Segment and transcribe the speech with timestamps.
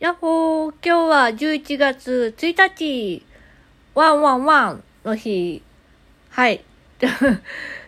[0.00, 3.24] やっほー今日は11月1日
[3.94, 5.62] ワンワンワンの日。
[6.30, 6.64] はい。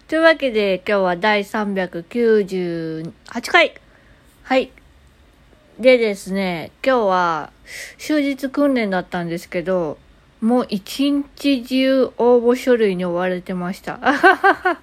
[0.07, 3.13] というわけで今日は第398
[3.51, 3.75] 回。
[4.45, 4.71] はい。
[5.81, 7.51] でですね、今日は
[7.99, 9.99] 終日訓練だったんですけど、
[10.41, 13.99] もう一日中応募書類に追われてました。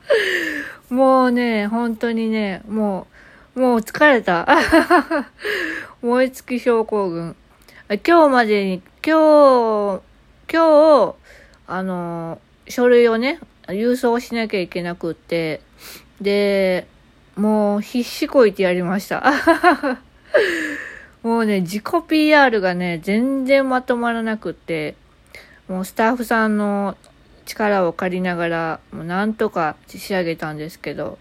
[0.91, 3.07] もうね、本当にね、も
[3.55, 4.45] う、もう疲れた。
[6.03, 7.33] 燃え尽き症候群。
[8.05, 10.01] 今日までに、今日、
[10.51, 11.15] 今日、
[11.65, 15.61] あの、書類をね、郵送しなきゃいけなくって、
[16.19, 16.87] で、
[17.37, 19.23] もう必死こいてやりました。
[21.23, 24.95] もうね、自己 PR がね、全然まとまらなくって、
[25.69, 26.97] もうスタッフさんの
[27.45, 31.17] 力を借りながら、もうなんとか仕上げたんですけど、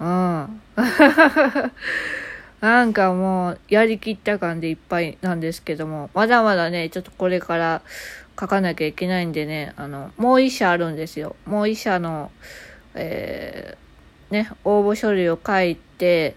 [0.00, 0.60] うん。
[2.60, 7.82] なんかもう、やりきった感でいっぱいなんですけども、まだまだね、ちょっとこれから
[8.38, 11.36] 書かなきゃいけないんでね、あの、もう一社あるんですよ。
[11.46, 12.30] もう一社の、
[12.94, 16.34] えー、ね、応募書類を書いて、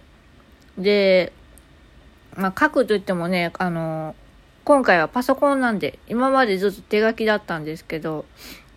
[0.77, 1.33] で、
[2.35, 4.15] まあ、書くと言ってもね、あの、
[4.63, 8.25] 今回はパソコンなんで、今までずっと手書きだったんですけど、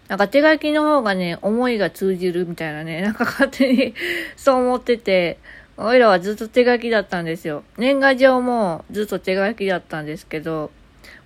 [0.09, 3.95] なんか手書きの方がね、思いが通じるみたいなね、なんか勝手に
[4.37, 5.39] そう思ってて、
[5.77, 7.65] おいらはずっと手書きだったんですよ。
[7.79, 10.71] 年賀状もずっと手書きだったんですけど、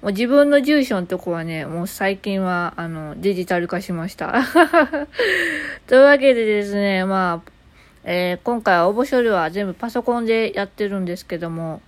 [0.02, 4.34] もう自分の住所のとこはね、もう最近は、あの、デジタル化しました。
[5.88, 7.50] というわけでですね、まあ、
[8.04, 11.82] えー今回は応募書類は全部パソコンでやってるんですけども、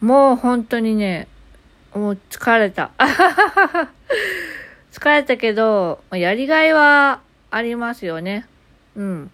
[0.00, 1.28] もう本当にね、
[1.94, 2.92] もう疲れた。
[4.90, 8.46] 疲れたけど、やりがいはありますよね。
[8.96, 9.30] うん。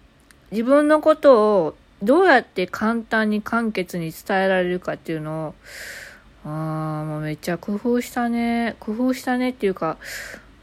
[0.51, 5.55] 自分のことをどうやって簡単に簡潔に伝えられるかっていうのを、
[6.45, 8.75] あーもうめっちゃ工夫したね。
[8.79, 9.97] 工夫したねっていうか、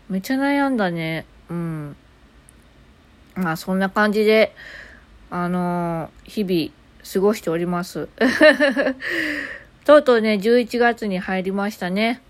[0.09, 1.27] めっちゃ悩んだね。
[1.51, 1.97] うん。
[3.35, 4.55] まあそんな感じで、
[5.31, 8.09] あのー日々過ごしております。
[9.85, 12.23] とうとうね、11月に入りましたね。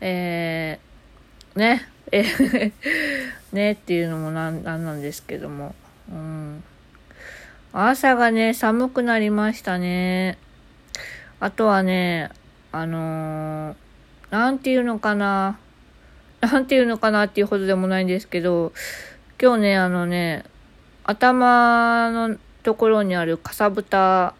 [0.00, 2.24] えー、ね、え
[3.52, 5.74] ねっていうのもなんなんなんですけども。
[6.10, 6.64] うん。
[7.84, 10.38] 朝がね、寒くなりましたね。
[11.40, 12.30] あとはね、
[12.72, 13.86] あのー
[14.30, 15.58] なんていうのかな。
[16.40, 18.72] なんていうのかなっていうほどでもないんですけど、
[19.40, 20.44] 今日ね、あのね、
[21.04, 24.34] 頭のところにあるかさぶた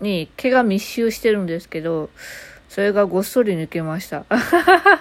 [0.00, 2.10] に毛が密集してるんですけど、
[2.68, 4.24] それがごっそり抜けました。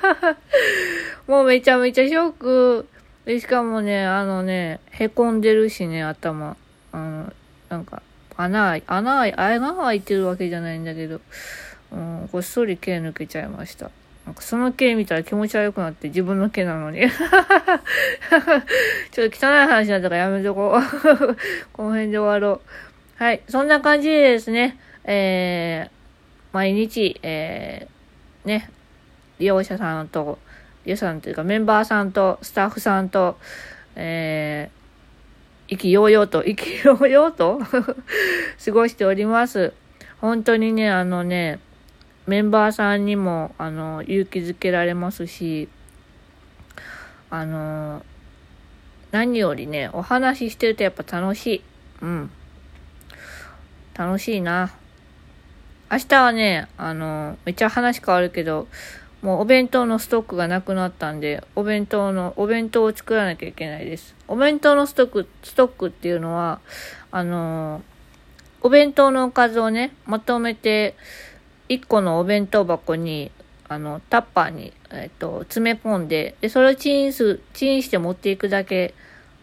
[1.26, 2.88] もうめちゃめちゃショック。
[3.28, 6.58] しかもね、あのね、へこんでるしね、頭。
[6.92, 7.34] あの、
[7.72, 8.04] なんか、
[8.36, 11.22] 穴開い、穴、穴開いてるわけじゃないんだけど、
[11.94, 13.90] うん、ごっそり毛抜けちゃいました。
[14.26, 17.00] なんかその毛見たら気持ち悪くなって自分の毛なのに。
[19.12, 20.82] ちょっと汚い話だったからやめとこう。
[21.72, 22.62] この辺で終わろ
[23.20, 23.24] う。
[23.24, 23.42] はい。
[23.48, 25.92] そんな感じでですね、えー、
[26.52, 28.70] 毎日、えー、ね、
[29.40, 30.40] 利用者さんと、
[30.84, 33.38] 利用者さんというかメンバーさんとスタッフさんと、
[33.96, 34.81] えー、
[35.72, 37.62] 意気揚々と、意気揚々と
[38.64, 39.72] 過ごしております。
[40.20, 41.60] 本当にね、あのね、
[42.28, 45.70] メンバーさんにも、あの、勇気づけられますし、
[47.30, 48.06] あの、
[49.12, 51.64] 何よりね、お話ししてるとやっぱ楽しい。
[52.02, 52.32] うん。
[53.94, 54.74] 楽しいな。
[55.90, 58.68] 明日はね、あの、めっちゃ話変わるけど、
[59.22, 64.16] もうお弁当のストックがなくなったんで、お弁当の、お弁当を作らなきゃいけないです。
[64.28, 66.60] お弁当のストック、ストックっていうのは、
[67.12, 67.84] あの、
[68.62, 70.96] お弁当のおかずをね、まとめて、
[71.70, 73.32] 1個のお弁当箱に、
[73.68, 78.96] あの、タッパーに、えっと、詰め込んで、で、それをチンす、チンして持っていくだけ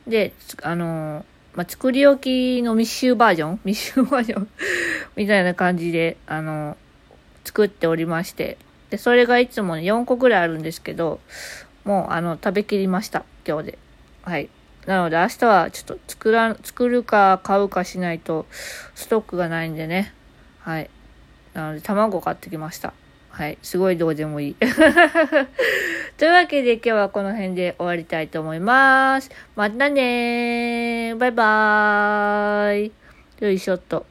[0.08, 1.24] で、あの、
[1.54, 4.48] まあ、作り置きの密集バージョン密集バージョン
[5.16, 6.76] みたいな感じで、あの、
[7.44, 8.58] 作っておりまして。
[8.90, 11.20] で、それがいつもね、4個ぐらいあるんですけど、
[11.84, 13.24] もう、あの、食べきりました。
[13.46, 13.78] 今日で。
[14.22, 14.48] はい。
[14.86, 18.46] なので、明日はちょっと作ら、作るか買うかしないと、
[18.94, 20.14] ストックがないんでね。
[20.60, 20.90] はい。
[21.54, 22.94] なので、卵買ってきました。
[23.30, 23.58] はい。
[23.62, 24.54] すごいどうでもいい。
[26.16, 29.30] というわけで今日はこの辺で終わりたいと思います。
[29.54, 31.16] またねー。
[31.16, 32.92] バイバーイ。
[33.40, 34.08] よいしょっと。